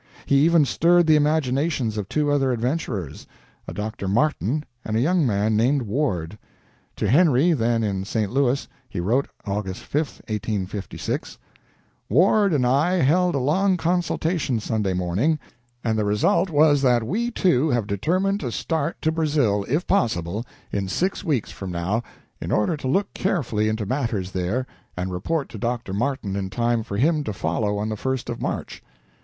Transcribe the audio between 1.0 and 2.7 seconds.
the imaginations of two other